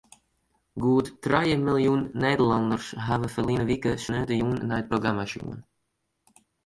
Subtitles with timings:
[0.83, 5.59] Goed trije miljoen Nederlanners hawwe ferline wike sneontejûn nei it programma sjoen.